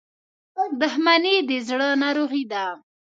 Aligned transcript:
•دښمني 0.81 1.35
د 1.49 1.51
زړه 1.67 1.89
ناروغي 2.03 2.43
ده. 2.51 2.65